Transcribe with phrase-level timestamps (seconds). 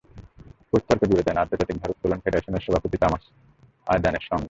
[0.73, 3.23] Coach তর্ক জুড়ে দেন আন্তর্জাতিক ভারোত্তোলন ফেডারেশনের সভাপতি তামাস
[3.87, 4.39] আজানের সঙ্গে।